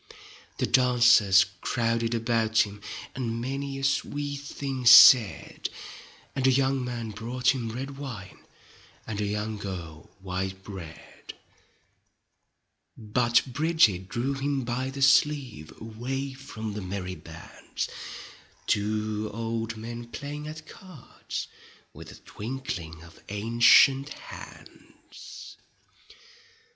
[0.57, 2.81] The dancers crowded about him,
[3.13, 5.69] And many a sweet thing said,
[6.35, 8.39] And a young man brought him red wine
[9.05, 11.35] And a young girl white bread.
[12.97, 15.71] But Bridget drew him by the sleeve.
[15.79, 17.87] Away from the merry bands.
[18.73, 21.47] To old men playing at cards
[21.93, 25.57] With a twinkling of ancient hands.